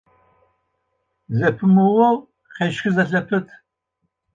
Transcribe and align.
Зэпымыгъоу 1.37 2.17
къэщхызэ 2.55 3.03
зэпыт. 3.09 3.47